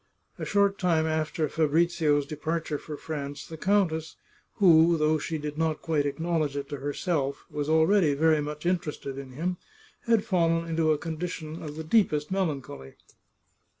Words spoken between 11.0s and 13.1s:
dition of the deepest melancholy.